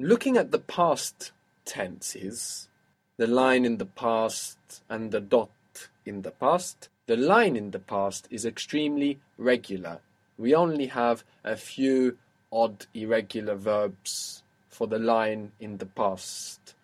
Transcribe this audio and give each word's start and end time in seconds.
Looking 0.00 0.36
at 0.36 0.52
the 0.52 0.60
past 0.60 1.32
tenses, 1.64 2.68
the 3.16 3.26
line 3.26 3.64
in 3.64 3.78
the 3.78 3.84
past 3.84 4.56
and 4.88 5.10
the 5.10 5.20
dot 5.20 5.50
in 6.06 6.22
the 6.22 6.30
past, 6.30 6.88
the 7.06 7.16
line 7.16 7.56
in 7.56 7.72
the 7.72 7.80
past 7.80 8.28
is 8.30 8.46
extremely 8.46 9.18
regular. 9.38 9.98
We 10.36 10.54
only 10.54 10.86
have 10.86 11.24
a 11.42 11.56
few 11.56 12.16
odd 12.52 12.86
irregular 12.94 13.56
verbs 13.56 14.44
for 14.68 14.86
the 14.86 15.00
line 15.00 15.50
in 15.58 15.78
the 15.78 15.86
past. 15.86 16.76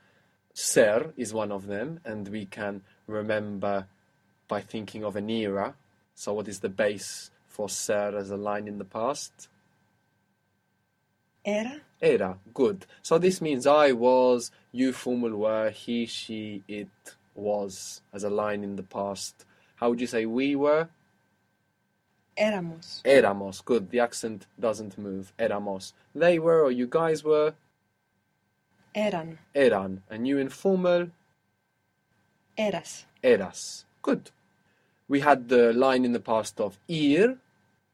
Ser 0.53 1.13
is 1.17 1.33
one 1.33 1.53
of 1.53 1.69
them, 1.69 2.01
and 2.05 2.27
we 2.27 2.47
can 2.47 2.83
remember 3.07 3.87
by 4.49 4.61
thinking 4.61 5.05
of 5.05 5.15
an 5.15 5.31
era. 5.31 5.77
So, 6.17 6.33
what 6.33 6.49
is 6.49 6.59
the 6.59 6.69
base 6.69 7.31
for 7.47 7.69
ser 7.69 8.17
as 8.17 8.33
a 8.33 8.37
line 8.37 8.67
in 8.67 8.79
the 8.79 8.85
past? 8.85 9.49
Era, 11.45 11.81
Era, 12.01 12.39
good. 12.55 12.87
So 13.03 13.19
this 13.19 13.41
means 13.41 13.67
I 13.67 13.93
was, 13.93 14.51
you 14.73 14.93
formal 14.93 15.31
were, 15.37 15.71
he, 15.71 16.07
she, 16.07 16.63
it 16.67 16.89
was 17.35 18.01
as 18.13 18.25
a 18.25 18.31
line 18.31 18.65
in 18.65 18.77
the 18.77 18.83
past. 18.83 19.45
How 19.77 19.91
would 19.91 20.01
you 20.01 20.07
say 20.07 20.25
we 20.27 20.57
were? 20.57 20.89
éramos, 22.37 23.03
Éramos, 23.05 23.65
good. 23.65 23.91
The 23.91 24.01
accent 24.01 24.47
doesn't 24.59 24.99
move. 24.99 25.33
Éramos. 25.39 25.93
They 26.15 26.39
were 26.39 26.63
or 26.63 26.71
you 26.71 26.87
guys 26.87 27.23
were? 27.23 27.55
eran, 28.95 29.39
Eran. 29.55 30.03
And 30.11 30.27
you 30.27 30.39
informal? 30.39 31.11
eras, 32.57 33.05
Eras. 33.23 33.85
Good. 34.03 34.31
We 35.09 35.21
had 35.21 35.49
the 35.49 35.73
line 35.73 36.05
in 36.05 36.13
the 36.13 36.21
past 36.21 36.61
of 36.61 36.79
ir, 36.89 37.39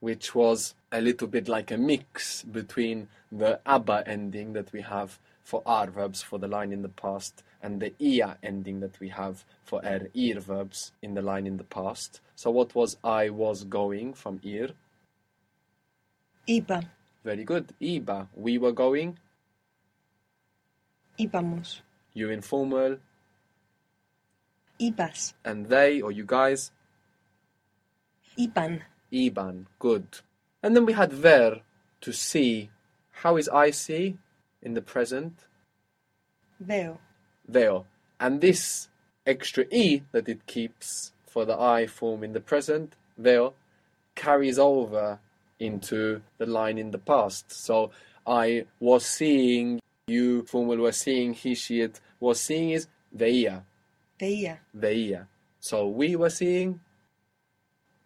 which 0.01 0.35
was 0.35 0.75
a 0.91 0.99
little 0.99 1.27
bit 1.27 1.47
like 1.47 1.71
a 1.71 1.77
mix 1.77 2.43
between 2.43 3.07
the 3.31 3.59
aba 3.65 4.03
ending 4.05 4.51
that 4.53 4.71
we 4.73 4.81
have 4.81 5.17
for 5.43 5.61
ar 5.65 5.87
verbs 5.89 6.21
for 6.21 6.37
the 6.39 6.47
line 6.47 6.73
in 6.73 6.81
the 6.81 6.89
past 6.89 7.43
and 7.63 7.79
the 7.79 7.93
ia 7.99 8.37
ending 8.43 8.79
that 8.81 8.99
we 8.99 9.07
have 9.09 9.45
for 9.63 9.79
er 9.85 10.09
ir 10.13 10.39
verbs 10.39 10.91
in 11.01 11.13
the 11.13 11.21
line 11.21 11.47
in 11.47 11.57
the 11.57 11.63
past. 11.63 12.19
So 12.35 12.51
what 12.51 12.75
was 12.75 12.97
I 13.03 13.29
was 13.29 13.63
going 13.63 14.13
from 14.15 14.39
ir? 14.43 14.71
iba, 16.47 16.83
Very 17.23 17.43
good. 17.43 17.71
Iba. 17.79 18.27
We 18.35 18.57
were 18.57 18.71
going. 18.73 19.17
íbamos, 21.19 21.81
You 22.13 22.29
informal. 22.31 22.97
ibas, 24.79 25.33
And 25.45 25.67
they 25.67 26.01
or 26.01 26.11
you 26.11 26.25
guys. 26.25 26.71
iban, 28.37 28.81
Iban, 29.11 29.65
good. 29.79 30.19
And 30.63 30.75
then 30.75 30.85
we 30.85 30.93
had 30.93 31.11
ver, 31.11 31.61
to 32.01 32.13
see. 32.13 32.69
How 33.11 33.37
is 33.37 33.49
I 33.49 33.71
see 33.71 34.17
in 34.61 34.73
the 34.73 34.81
present? 34.81 35.45
veo, 36.59 36.99
Veo. 37.47 37.85
And 38.19 38.39
this 38.39 38.87
extra 39.25 39.65
e 39.71 40.03
that 40.11 40.29
it 40.29 40.45
keeps 40.45 41.11
for 41.27 41.45
the 41.45 41.59
I 41.59 41.87
form 41.87 42.23
in 42.23 42.33
the 42.33 42.39
present, 42.39 42.95
veo, 43.17 43.53
carries 44.15 44.59
over 44.59 45.19
into 45.59 46.21
the 46.37 46.45
line 46.45 46.77
in 46.77 46.91
the 46.91 46.97
past. 46.97 47.51
So 47.51 47.91
I 48.25 48.65
was 48.79 49.05
seeing, 49.05 49.79
you 50.07 50.43
formal 50.43 50.77
were 50.77 50.91
seeing, 50.91 51.33
he, 51.33 51.55
she, 51.55 51.81
it 51.81 51.99
was 52.19 52.39
seeing 52.39 52.71
is 52.71 52.87
veía, 53.15 53.63
veía, 54.19 54.57
veía. 54.77 55.27
So 55.59 55.87
we 55.87 56.15
were 56.15 56.29
seeing, 56.29 56.81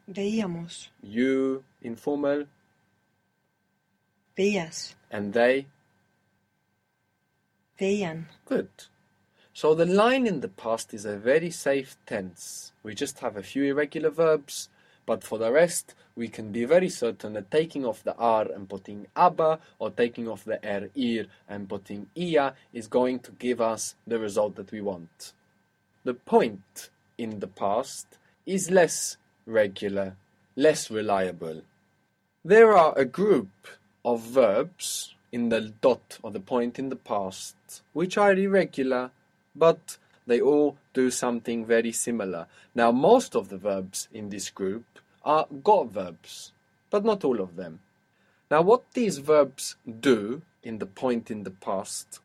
veíamos, 0.07 0.89
you 1.01 1.63
informal, 1.81 2.47
veías, 4.37 4.95
and 5.11 5.33
they 5.33 5.67
veían, 7.79 8.25
Good. 8.45 8.69
So 9.53 9.73
the 9.73 9.85
line 9.85 10.27
in 10.27 10.41
the 10.41 10.49
past 10.49 10.93
is 10.93 11.05
a 11.05 11.15
very 11.15 11.49
safe 11.49 11.95
tense. 12.05 12.73
We 12.83 12.93
just 12.93 13.19
have 13.19 13.37
a 13.37 13.41
few 13.41 13.63
irregular 13.63 14.09
verbs, 14.09 14.67
but 15.05 15.23
for 15.23 15.37
the 15.37 15.49
rest, 15.49 15.95
we 16.13 16.27
can 16.27 16.51
be 16.51 16.65
very 16.65 16.89
certain 16.89 17.33
that 17.33 17.51
taking 17.51 17.85
off 17.85 18.03
the 18.03 18.15
r 18.17 18.47
and 18.53 18.67
putting 18.67 19.07
aba 19.15 19.59
or 19.79 19.91
taking 19.91 20.27
off 20.27 20.43
the 20.43 20.59
er 20.65 20.89
ir 20.93 21.27
and 21.47 21.69
putting 21.69 22.07
ia 22.17 22.53
is 22.73 22.87
going 22.87 23.19
to 23.19 23.31
give 23.31 23.61
us 23.61 23.95
the 24.05 24.19
result 24.19 24.55
that 24.55 24.73
we 24.73 24.81
want. 24.81 25.31
The 26.03 26.13
point 26.13 26.89
in 27.17 27.39
the 27.39 27.47
past 27.47 28.17
is 28.45 28.69
less 28.69 29.15
regular, 29.45 30.15
less 30.55 30.89
reliable. 30.89 31.61
There 32.43 32.75
are 32.75 32.97
a 32.97 33.05
group 33.05 33.49
of 34.03 34.21
verbs 34.21 35.15
in 35.31 35.49
the 35.49 35.73
dot 35.81 36.19
or 36.21 36.31
the 36.31 36.39
point 36.39 36.79
in 36.79 36.89
the 36.89 36.95
past 36.95 37.55
which 37.93 38.17
are 38.17 38.33
irregular, 38.33 39.11
but 39.55 39.97
they 40.27 40.39
all 40.39 40.77
do 40.93 41.11
something 41.11 41.65
very 41.65 41.91
similar. 41.91 42.47
Now, 42.73 42.91
most 42.91 43.35
of 43.35 43.49
the 43.49 43.57
verbs 43.57 44.07
in 44.13 44.29
this 44.29 44.49
group 44.49 44.85
are 45.23 45.47
got 45.63 45.91
verbs, 45.91 46.51
but 46.89 47.03
not 47.03 47.23
all 47.23 47.41
of 47.41 47.55
them. 47.55 47.79
Now, 48.49 48.61
what 48.61 48.93
these 48.93 49.17
verbs 49.17 49.75
do 49.99 50.43
in 50.63 50.77
the 50.77 50.85
point 50.85 51.29
in 51.31 51.43
the 51.43 51.51
past 51.51 52.19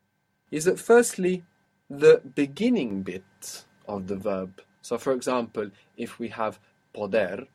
is 0.51 0.65
that 0.65 0.79
firstly, 0.79 1.43
the 1.89 2.21
beginning 2.35 3.01
bit 3.01 3.65
of 3.87 4.07
the 4.07 4.15
verb. 4.15 4.61
So, 4.81 4.97
for 4.97 5.13
example, 5.13 5.71
if 5.97 6.19
we 6.19 6.29
have 6.29 6.59
poder, 6.93 7.47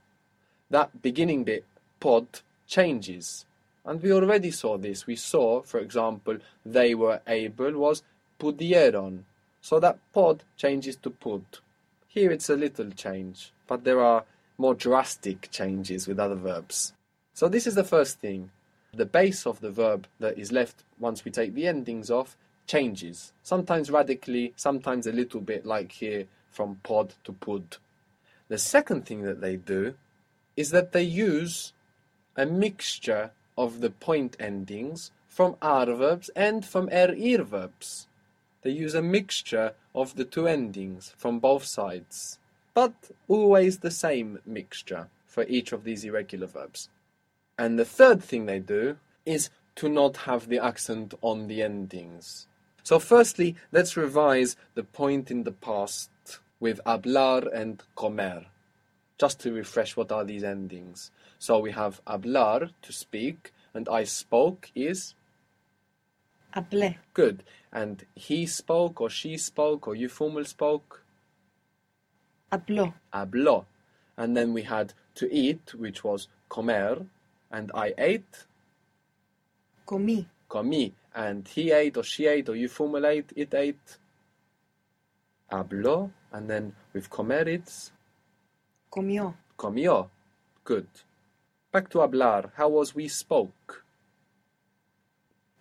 that 0.70 1.02
beginning 1.02 1.44
bit, 1.44 1.64
pod, 2.00 2.26
changes. 2.66 3.44
And 3.84 4.02
we 4.02 4.12
already 4.12 4.50
saw 4.50 4.76
this. 4.76 5.06
We 5.06 5.16
saw, 5.16 5.62
for 5.62 5.78
example, 5.78 6.38
they 6.64 6.94
were 6.94 7.20
able 7.26 7.72
was 7.72 8.02
pudieron. 8.40 9.22
So 9.60 9.80
that 9.80 9.98
pod 10.12 10.42
changes 10.56 10.96
to 10.96 11.10
pud. 11.10 11.44
Here 12.08 12.30
it's 12.30 12.50
a 12.50 12.56
little 12.56 12.90
change, 12.90 13.52
but 13.66 13.84
there 13.84 14.00
are 14.00 14.24
more 14.58 14.74
drastic 14.74 15.50
changes 15.50 16.08
with 16.08 16.18
other 16.18 16.34
verbs. 16.34 16.94
So 17.34 17.48
this 17.48 17.66
is 17.66 17.74
the 17.74 17.84
first 17.84 18.20
thing. 18.20 18.50
The 18.94 19.04
base 19.04 19.46
of 19.46 19.60
the 19.60 19.70
verb 19.70 20.06
that 20.20 20.38
is 20.38 20.52
left 20.52 20.82
once 20.98 21.24
we 21.24 21.30
take 21.30 21.54
the 21.54 21.66
endings 21.66 22.10
off 22.10 22.36
changes. 22.66 23.32
Sometimes 23.42 23.90
radically, 23.90 24.54
sometimes 24.56 25.06
a 25.06 25.12
little 25.12 25.40
bit 25.40 25.66
like 25.66 25.92
here 25.92 26.26
from 26.50 26.80
pod 26.82 27.14
to 27.24 27.32
pud. 27.32 27.76
The 28.48 28.58
second 28.58 29.06
thing 29.06 29.22
that 29.22 29.40
they 29.40 29.56
do 29.56 29.94
is 30.56 30.70
that 30.70 30.92
they 30.92 31.02
use 31.02 31.72
a 32.36 32.46
mixture 32.46 33.32
of 33.58 33.80
the 33.80 33.90
point 33.90 34.36
endings 34.38 35.10
from 35.26 35.56
ar 35.60 35.86
verbs 35.86 36.30
and 36.36 36.64
from 36.64 36.88
er 36.88 37.12
ir 37.14 37.42
verbs. 37.42 38.06
They 38.62 38.70
use 38.70 38.94
a 38.94 39.02
mixture 39.02 39.74
of 39.94 40.16
the 40.16 40.24
two 40.24 40.46
endings 40.46 41.12
from 41.16 41.40
both 41.40 41.64
sides, 41.64 42.38
but 42.74 42.94
always 43.28 43.78
the 43.78 43.90
same 43.90 44.38
mixture 44.46 45.08
for 45.26 45.44
each 45.44 45.72
of 45.72 45.84
these 45.84 46.04
irregular 46.04 46.46
verbs. 46.46 46.88
And 47.58 47.78
the 47.78 47.84
third 47.84 48.22
thing 48.22 48.46
they 48.46 48.58
do 48.58 48.98
is 49.24 49.50
to 49.76 49.88
not 49.88 50.16
have 50.28 50.48
the 50.48 50.58
accent 50.58 51.14
on 51.20 51.48
the 51.48 51.62
endings. 51.62 52.46
So, 52.82 52.98
firstly, 52.98 53.56
let's 53.72 53.96
revise 53.96 54.56
the 54.74 54.84
point 54.84 55.30
in 55.30 55.42
the 55.42 55.52
past 55.52 56.10
with 56.60 56.80
hablar 56.86 57.48
and 57.52 57.82
comer, 57.94 58.46
just 59.18 59.40
to 59.40 59.52
refresh 59.52 59.96
what 59.96 60.12
are 60.12 60.24
these 60.24 60.44
endings. 60.44 61.10
So, 61.38 61.58
we 61.58 61.72
have 61.72 62.00
hablar, 62.06 62.70
to 62.82 62.92
speak, 62.92 63.52
and 63.74 63.88
I 63.88 64.04
spoke 64.04 64.70
is 64.74 65.14
hablé, 66.56 66.96
good. 67.12 67.42
And 67.72 68.04
he 68.14 68.46
spoke, 68.46 69.00
or 69.00 69.10
she 69.10 69.36
spoke, 69.36 69.86
or 69.86 69.94
you 69.94 70.08
formal 70.08 70.44
spoke, 70.44 71.02
habló, 72.50 72.94
habló. 73.12 73.66
And 74.16 74.34
then 74.36 74.54
we 74.54 74.62
had 74.62 74.94
to 75.16 75.30
eat, 75.32 75.74
which 75.74 76.02
was 76.02 76.28
comer, 76.48 77.04
and 77.50 77.70
I 77.74 77.92
ate, 77.98 78.46
comí, 79.86 80.26
comí. 80.48 80.92
And 81.14 81.46
he 81.48 81.70
ate, 81.70 81.96
or 81.98 82.02
she 82.02 82.26
ate, 82.26 82.48
or 82.48 82.56
you 82.56 82.68
formal 82.68 83.06
ate, 83.06 83.32
it 83.36 83.52
ate, 83.54 83.98
habló. 85.52 86.10
And 86.32 86.48
then 86.50 86.74
with 86.92 87.08
comer, 87.10 87.48
it's 87.48 87.92
comió, 88.90 89.34
comió. 89.58 90.08
Good. 90.64 90.88
Back 91.72 91.88
to 91.90 91.98
hablar. 91.98 92.50
How 92.56 92.68
was 92.68 92.94
we 92.94 93.08
spoke? 93.08 93.84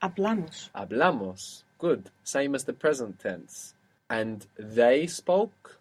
hablamos, 0.02 0.70
Hablamos. 0.76 1.64
Good. 1.78 2.10
Same 2.24 2.56
as 2.56 2.64
the 2.64 2.74
present 2.74 3.20
tense. 3.20 3.74
And 4.10 4.46
they 4.58 5.08
spoke? 5.08 5.80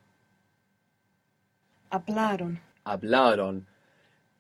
hablaron, 1.93 2.59
Hablaron. 2.87 3.63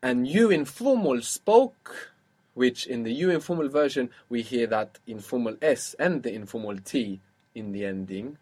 And 0.02 0.26
you 0.26 0.50
informal 0.50 1.22
spoke, 1.22 2.12
which 2.54 2.86
in 2.86 3.04
the 3.04 3.12
you 3.12 3.30
informal 3.30 3.68
version 3.68 4.10
we 4.28 4.42
hear 4.42 4.66
that 4.66 4.98
informal 5.06 5.56
S 5.62 5.94
and 5.98 6.22
the 6.22 6.34
informal 6.34 6.78
T 6.78 7.20
in 7.54 7.72
the 7.72 7.84
ending. 7.86 8.36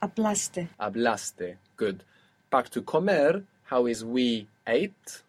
Hablaste, 0.00 0.68
Hablaste. 0.78 1.56
Good. 1.76 2.02
Back 2.50 2.68
to 2.70 2.82
comer. 2.82 3.42
How 3.64 3.86
is 3.86 4.04
we 4.04 4.46
ate? 4.66 5.22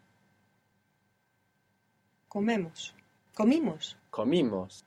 comemos, 2.29 2.93
comimos, 3.35 3.95
Comimos. 4.11 4.83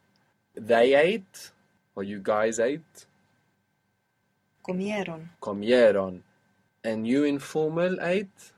They 0.55 0.95
ate, 0.95 1.53
or 1.95 2.03
you 2.03 2.21
guys 2.21 2.59
ate. 2.59 3.07
Comieron. 4.63 5.29
Comieron. 5.41 6.23
And 6.83 7.07
you 7.07 7.25
informal 7.25 8.01
ate. 8.01 8.53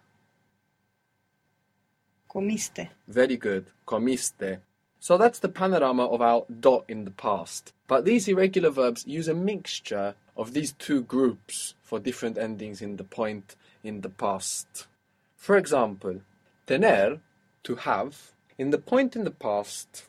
Comiste. 2.29 2.91
Very 3.09 3.37
good. 3.37 3.67
Comiste. 3.87 4.61
So 5.07 5.17
that's 5.17 5.39
the 5.39 5.49
panorama 5.49 6.05
of 6.07 6.21
our 6.21 6.47
dot 6.59 6.85
in 6.89 7.05
the 7.05 7.13
past. 7.13 7.73
But 7.87 8.05
these 8.05 8.27
irregular 8.27 8.71
verbs 8.71 9.07
use 9.07 9.29
a 9.29 9.35
mixture 9.35 10.17
of 10.37 10.53
these 10.53 10.73
two 10.73 11.03
groups 11.03 11.75
for 11.81 12.01
different 12.01 12.37
endings 12.37 12.83
in 12.83 12.97
the 12.97 13.05
point 13.05 13.55
in 13.85 14.01
the 14.01 14.09
past. 14.09 14.89
For 15.37 15.57
example, 15.57 16.23
tener, 16.67 17.21
to 17.63 17.77
have, 17.77 18.33
in 18.59 18.71
the 18.71 18.79
point 18.79 19.15
in 19.15 19.23
the 19.23 19.31
past, 19.31 20.07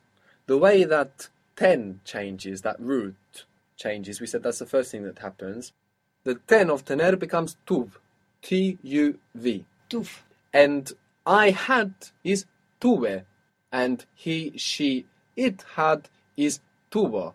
the 0.48 0.58
way 0.58 0.84
that 0.84 1.30
ten 1.56 2.00
changes, 2.04 2.64
that 2.64 2.80
root 2.80 3.46
changes, 3.76 4.20
we 4.20 4.26
said 4.26 4.42
that's 4.42 4.58
the 4.58 4.66
first 4.66 4.90
thing 4.90 5.04
that 5.04 5.20
happens. 5.20 5.74
The 6.24 6.40
ten 6.48 6.72
of 6.72 6.86
tener 6.86 7.16
becomes 7.16 7.56
tuv, 7.68 7.92
T 8.42 8.80
U 8.82 9.20
V. 9.36 9.64
Tuv. 9.92 10.10
And 10.52 10.92
I 11.24 11.52
had 11.52 11.94
is 12.24 12.46
tuve, 12.82 13.26
and 13.72 14.06
he, 14.14 14.54
she, 14.58 15.06
it 15.36 15.64
had 15.76 16.10
is 16.36 16.60
tuvo. 16.92 17.34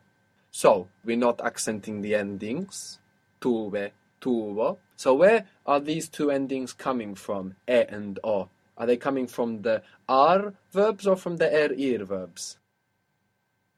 So 0.50 0.88
we're 1.04 1.16
not 1.16 1.40
accenting 1.40 2.02
the 2.02 2.14
endings, 2.14 2.98
tuve, 3.40 3.90
tuvo. 4.20 4.78
So 4.96 5.14
where 5.14 5.46
are 5.66 5.80
these 5.80 6.08
two 6.08 6.30
endings 6.30 6.72
coming 6.72 7.14
from, 7.14 7.56
e 7.68 7.84
and 7.88 8.18
o? 8.22 8.48
Are 8.76 8.86
they 8.86 8.96
coming 8.96 9.26
from 9.26 9.62
the 9.62 9.82
ar 10.08 10.54
verbs 10.72 11.06
or 11.06 11.16
from 11.16 11.36
the 11.36 11.46
er 11.46 11.72
ir 11.72 12.04
verbs? 12.04 12.58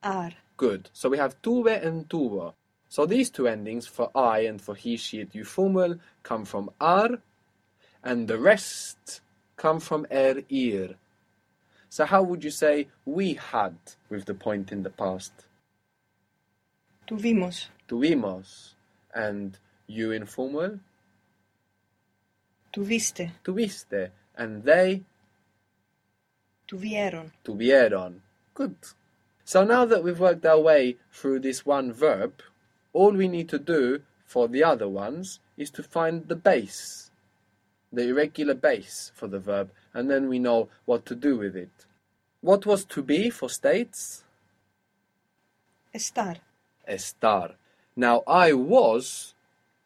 Ar. 0.02 0.32
Good. 0.56 0.90
So 0.92 1.08
we 1.08 1.18
have 1.18 1.40
tuve 1.42 1.84
and 1.84 2.08
tuvo. 2.08 2.54
So 2.88 3.06
these 3.06 3.30
two 3.30 3.48
endings 3.48 3.86
for 3.86 4.10
I 4.14 4.40
and 4.40 4.60
for 4.60 4.74
he, 4.74 4.96
she, 4.96 5.20
it, 5.20 5.34
you 5.34 5.44
formal 5.44 5.96
come 6.22 6.44
from 6.44 6.70
ar, 6.80 7.18
and 8.02 8.28
the 8.28 8.38
rest 8.38 9.20
come 9.56 9.80
from 9.80 10.06
er 10.12 10.42
ir. 10.48 10.94
So 11.94 12.04
how 12.04 12.24
would 12.24 12.42
you 12.42 12.50
say 12.50 12.88
we 13.04 13.34
had 13.34 13.76
with 14.10 14.24
the 14.24 14.34
point 14.34 14.72
in 14.72 14.82
the 14.82 14.90
past? 14.90 15.30
Tuvimos. 17.06 17.68
Tuvimos. 17.88 18.74
And 19.14 19.56
you 19.86 20.10
informal? 20.10 20.80
Tuviste. 22.72 23.30
Tuviste. 23.44 24.10
And 24.36 24.64
they 24.64 25.04
Tuvieron. 26.66 27.30
tuvieron. 27.44 28.14
Good. 28.54 28.74
So 29.44 29.62
now 29.62 29.84
that 29.84 30.02
we've 30.02 30.18
worked 30.18 30.44
our 30.44 30.58
way 30.58 30.96
through 31.12 31.38
this 31.46 31.64
one 31.64 31.92
verb, 31.92 32.42
all 32.92 33.12
we 33.12 33.28
need 33.28 33.48
to 33.50 33.58
do 33.60 34.02
for 34.24 34.48
the 34.48 34.64
other 34.64 34.88
ones 34.88 35.38
is 35.56 35.70
to 35.70 35.84
find 35.84 36.26
the 36.26 36.34
base, 36.34 37.12
the 37.94 38.08
irregular 38.08 38.54
base 38.54 39.12
for 39.14 39.28
the 39.28 39.38
verb, 39.38 39.70
and 39.92 40.10
then 40.10 40.28
we 40.28 40.38
know 40.38 40.68
what 40.84 41.06
to 41.06 41.14
do 41.14 41.36
with 41.36 41.56
it. 41.56 41.86
What 42.40 42.66
was 42.66 42.84
to 42.86 43.02
be 43.02 43.30
for 43.30 43.48
states? 43.48 44.24
Estar. 45.94 46.36
Estar. 46.88 47.54
Now, 47.96 48.22
I 48.26 48.52
was, 48.52 49.34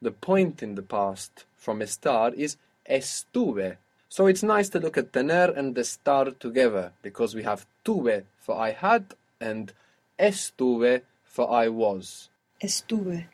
the 0.01 0.11
point 0.11 0.63
in 0.63 0.75
the 0.75 0.81
past 0.81 1.45
from 1.55 1.79
estar 1.79 2.33
is 2.33 2.57
estuve. 2.89 3.77
So 4.09 4.25
it's 4.25 4.41
nice 4.41 4.69
to 4.69 4.79
look 4.79 4.97
at 4.97 5.13
tener 5.13 5.51
and 5.55 5.75
estar 5.75 6.37
together 6.39 6.93
because 7.03 7.35
we 7.35 7.43
have 7.43 7.67
tuve 7.85 8.23
for 8.39 8.59
I 8.59 8.71
had 8.71 9.13
and 9.39 9.71
estuve 10.17 11.01
for 11.23 11.51
I 11.51 11.67
was. 11.67 12.29
Estuve. 12.61 13.25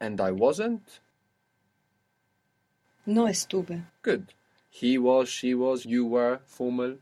And 0.00 0.20
I 0.20 0.32
wasn't? 0.32 0.98
No 3.08 3.26
estuve. 3.26 3.82
Good. 4.02 4.34
He 4.68 4.98
was, 4.98 5.30
she 5.30 5.54
was, 5.54 5.86
you 5.86 6.04
were, 6.06 6.40
formal. 6.44 6.98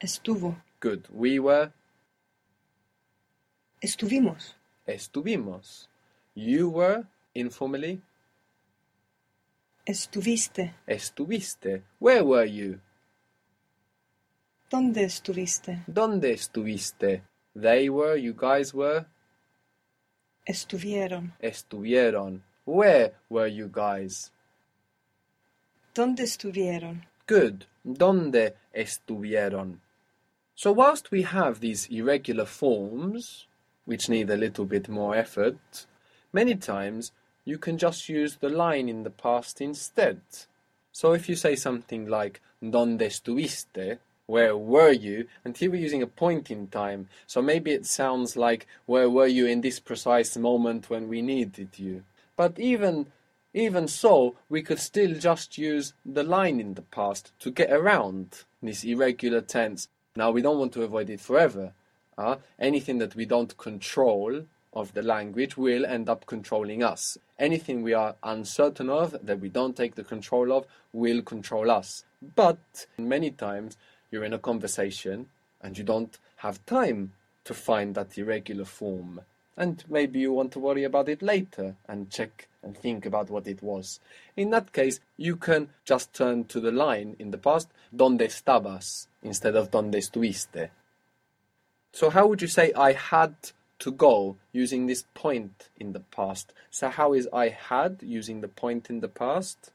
Estuvo. 0.00 0.56
Good. 0.80 1.06
We 1.12 1.38
were, 1.38 1.72
Estuvimos. 3.80 4.54
estuvimos. 4.88 5.86
You 6.34 6.68
were, 6.70 7.04
informally, 7.34 8.02
Estuviste. 9.86 10.74
estuviste. 10.88 11.82
Where 12.00 12.24
were 12.24 12.44
you? 12.46 12.80
¿Dónde 14.70 15.04
estuviste? 15.04 15.84
¿Dónde 15.86 16.32
estuviste? 16.32 17.22
They 17.54 17.88
were, 17.88 18.16
you 18.16 18.32
guys 18.34 18.74
were, 18.74 19.06
Estuvieron. 20.46 21.32
estuvieron. 21.40 22.42
Where 22.64 23.12
were 23.28 23.46
you 23.46 23.68
guys? 23.68 24.30
¿Dónde 25.94 26.22
estuvieron? 26.22 27.02
Good. 27.26 27.64
¿Dónde 27.84 28.54
estuvieron? 28.74 29.80
So 30.54 30.72
whilst 30.72 31.10
we 31.10 31.22
have 31.22 31.60
these 31.60 31.88
irregular 31.90 32.44
forms, 32.44 33.46
which 33.86 34.08
need 34.08 34.30
a 34.30 34.36
little 34.36 34.66
bit 34.66 34.88
more 34.88 35.16
effort, 35.16 35.86
many 36.32 36.54
times 36.54 37.12
you 37.44 37.58
can 37.58 37.78
just 37.78 38.08
use 38.08 38.36
the 38.36 38.50
line 38.50 38.88
in 38.88 39.02
the 39.02 39.10
past 39.10 39.60
instead. 39.60 40.20
So 40.92 41.12
if 41.12 41.28
you 41.28 41.36
say 41.36 41.56
something 41.56 42.06
like 42.06 42.40
¿Dónde 42.62 43.06
estuviste? 43.06 43.98
Where 44.26 44.56
were 44.56 44.92
you? 44.92 45.26
And 45.44 45.56
here 45.56 45.70
we're 45.70 45.80
using 45.80 46.02
a 46.02 46.06
point 46.06 46.50
in 46.50 46.68
time, 46.68 47.08
so 47.26 47.40
maybe 47.40 47.72
it 47.72 47.86
sounds 47.86 48.36
like 48.36 48.66
where 48.86 49.08
were 49.08 49.26
you 49.26 49.46
in 49.46 49.62
this 49.62 49.80
precise 49.80 50.36
moment 50.36 50.90
when 50.90 51.08
we 51.08 51.22
needed 51.22 51.78
you? 51.78 52.04
But 52.40 52.58
even 52.58 53.12
even 53.52 53.86
so, 53.86 54.36
we 54.48 54.62
could 54.62 54.78
still 54.78 55.12
just 55.12 55.58
use 55.58 55.92
the 56.06 56.22
line 56.22 56.58
in 56.58 56.72
the 56.72 56.88
past 56.96 57.32
to 57.40 57.50
get 57.50 57.70
around 57.70 58.44
this 58.62 58.82
irregular 58.82 59.42
tense. 59.42 59.88
Now, 60.16 60.30
we 60.30 60.40
don't 60.40 60.58
want 60.58 60.72
to 60.72 60.82
avoid 60.82 61.10
it 61.10 61.20
forever. 61.20 61.74
Uh, 62.16 62.36
anything 62.58 62.96
that 62.96 63.14
we 63.14 63.26
don't 63.26 63.58
control 63.58 64.46
of 64.72 64.94
the 64.94 65.02
language 65.02 65.58
will 65.58 65.84
end 65.84 66.08
up 66.08 66.24
controlling 66.24 66.82
us. 66.82 67.18
Anything 67.38 67.82
we 67.82 67.92
are 67.92 68.16
uncertain 68.22 68.88
of, 68.88 69.14
that 69.22 69.40
we 69.40 69.50
don't 69.50 69.76
take 69.76 69.96
the 69.96 70.10
control 70.14 70.50
of, 70.50 70.64
will 70.94 71.20
control 71.20 71.70
us. 71.70 72.04
But 72.36 72.86
many 72.96 73.32
times 73.32 73.76
you're 74.10 74.24
in 74.24 74.32
a 74.32 74.38
conversation 74.38 75.26
and 75.60 75.76
you 75.76 75.84
don't 75.84 76.18
have 76.36 76.64
time 76.64 77.12
to 77.44 77.52
find 77.52 77.94
that 77.96 78.16
irregular 78.16 78.64
form. 78.64 79.20
And 79.56 79.84
maybe 79.88 80.20
you 80.20 80.32
want 80.32 80.52
to 80.52 80.58
worry 80.58 80.84
about 80.84 81.08
it 81.08 81.22
later 81.22 81.76
and 81.88 82.10
check 82.10 82.48
and 82.62 82.76
think 82.76 83.04
about 83.06 83.30
what 83.30 83.46
it 83.46 83.62
was. 83.62 84.00
In 84.36 84.50
that 84.50 84.72
case, 84.72 85.00
you 85.16 85.36
can 85.36 85.70
just 85.84 86.12
turn 86.14 86.44
to 86.44 86.60
the 86.60 86.70
line 86.70 87.16
in 87.18 87.30
the 87.30 87.38
past, 87.38 87.68
donde 87.94 88.20
estabas, 88.20 89.06
instead 89.22 89.56
of 89.56 89.70
donde 89.70 89.94
estuviste. 89.94 90.70
So 91.92 92.10
how 92.10 92.26
would 92.26 92.42
you 92.42 92.48
say 92.48 92.72
I 92.72 92.92
had 92.92 93.34
to 93.80 93.90
go 93.90 94.36
using 94.52 94.86
this 94.86 95.04
point 95.14 95.70
in 95.76 95.92
the 95.92 96.00
past? 96.00 96.52
So 96.70 96.88
how 96.88 97.12
is 97.12 97.28
I 97.32 97.48
had 97.48 97.98
using 98.02 98.40
the 98.40 98.48
point 98.48 98.90
in 98.90 99.00
the 99.00 99.08
past? 99.08 99.72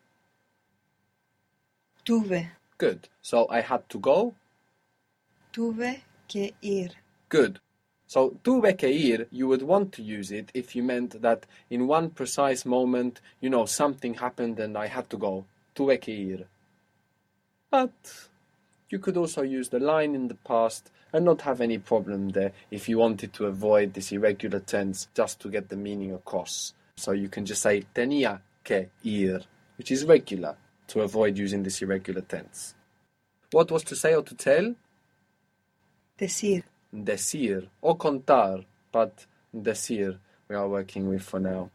Tuve. 2.05 2.49
Good. 2.77 3.09
So 3.21 3.47
I 3.49 3.61
had 3.61 3.89
to 3.89 3.99
go? 3.99 4.35
Tuve 5.51 6.01
que 6.27 6.51
ir. 6.61 6.89
Good. 7.29 7.59
So 8.07 8.37
to 8.43 8.61
que 8.73 8.89
ir, 8.89 9.27
you 9.31 9.47
would 9.47 9.63
want 9.63 9.91
to 9.93 10.03
use 10.03 10.31
it 10.31 10.51
if 10.53 10.75
you 10.75 10.83
meant 10.83 11.21
that 11.21 11.45
in 11.69 11.87
one 11.87 12.09
precise 12.11 12.65
moment, 12.65 13.19
you 13.41 13.49
know, 13.49 13.65
something 13.65 14.15
happened 14.15 14.59
and 14.59 14.77
I 14.77 14.87
had 14.87 15.09
to 15.09 15.17
go. 15.17 15.45
To 15.75 15.97
que 15.97 16.13
ir. 16.13 16.45
But 17.71 18.29
you 18.89 18.99
could 18.99 19.17
also 19.17 19.41
use 19.41 19.69
the 19.69 19.79
line 19.79 20.15
in 20.15 20.27
the 20.27 20.35
past 20.35 20.91
and 21.11 21.25
not 21.25 21.41
have 21.41 21.61
any 21.61 21.77
problem 21.77 22.29
there 22.29 22.51
if 22.69 22.87
you 22.87 22.99
wanted 22.99 23.33
to 23.33 23.45
avoid 23.47 23.93
this 23.93 24.11
irregular 24.11 24.59
tense 24.59 25.07
just 25.15 25.39
to 25.39 25.49
get 25.49 25.69
the 25.69 25.75
meaning 25.75 26.13
across. 26.13 26.73
So 26.97 27.11
you 27.11 27.27
can 27.27 27.45
just 27.45 27.61
say 27.61 27.83
tenía 27.93 28.41
que 28.63 28.89
ir, 29.03 29.41
which 29.77 29.91
is 29.91 30.05
regular, 30.05 30.55
to 30.87 31.01
avoid 31.01 31.37
using 31.37 31.63
this 31.63 31.81
irregular 31.81 32.21
tense. 32.21 32.75
What 33.51 33.71
was 33.71 33.83
to 33.85 33.95
say 33.95 34.13
or 34.13 34.23
to 34.23 34.35
tell? 34.35 34.75
Decir. 36.17 36.63
Decir 37.03 37.67
or 37.81 37.97
contar, 37.97 38.63
but 38.91 39.25
decir 39.53 40.17
we 40.47 40.55
are 40.55 40.67
working 40.67 41.09
with 41.09 41.23
for 41.23 41.39
now. 41.39 41.69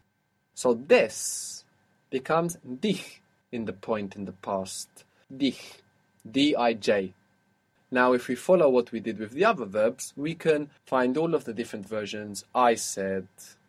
So 0.54 0.74
des 0.74 1.64
becomes 2.10 2.56
dij 2.64 3.20
in 3.52 3.64
the 3.66 3.72
point 3.72 4.16
in 4.16 4.24
the 4.24 4.32
past. 4.32 4.88
Dij. 5.30 5.56
D-I-J. 6.30 7.14
Now 7.90 8.12
if 8.12 8.28
we 8.28 8.34
follow 8.34 8.68
what 8.68 8.92
we 8.92 9.00
did 9.00 9.18
with 9.18 9.32
the 9.32 9.44
other 9.44 9.64
verbs, 9.64 10.12
we 10.16 10.34
can 10.34 10.70
find 10.86 11.16
all 11.16 11.34
of 11.34 11.44
the 11.44 11.52
different 11.52 11.88
versions. 11.88 12.44
I 12.54 12.74
said, 12.74 13.26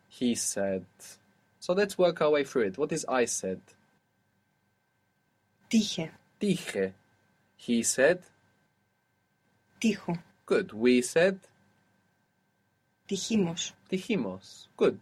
he 0.07 0.35
said. 0.35 0.85
So 1.59 1.73
let's 1.73 1.97
work 1.97 2.21
our 2.21 2.31
way 2.31 2.43
through 2.43 2.63
it. 2.63 2.77
What 2.77 2.91
is 2.91 3.05
I 3.07 3.25
said? 3.25 3.61
Dije. 5.71 6.09
Dije. 6.39 6.93
He 7.55 7.83
said. 7.83 8.21
Dijo. 9.81 10.19
Good. 10.51 10.73
We 10.73 11.01
said. 11.01 11.39
Dijimos. 13.07 13.71
Dijimos. 13.89 14.67
Good. 14.75 14.99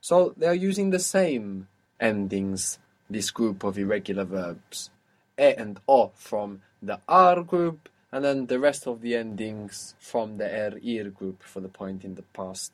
So 0.00 0.34
they 0.36 0.48
are 0.48 0.62
using 0.68 0.90
the 0.90 0.98
same 0.98 1.68
endings, 2.00 2.80
this 3.08 3.30
group 3.30 3.62
of 3.62 3.78
irregular 3.78 4.24
verbs. 4.24 4.90
E 5.38 5.54
and 5.56 5.78
O 5.86 6.10
from 6.16 6.62
the 6.82 6.98
ar 7.08 7.44
group, 7.44 7.88
and 8.10 8.24
then 8.24 8.46
the 8.46 8.58
rest 8.58 8.88
of 8.88 9.00
the 9.00 9.14
endings 9.14 9.94
from 10.00 10.38
the 10.38 10.46
er 10.46 10.80
ir 10.82 11.10
group 11.10 11.44
for 11.44 11.60
the 11.60 11.68
point 11.68 12.04
in 12.04 12.16
the 12.16 12.26
past. 12.34 12.72